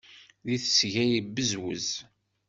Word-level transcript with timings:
Di 0.45 0.55
tesga 0.63 1.03
yebbezwez. 1.05 1.87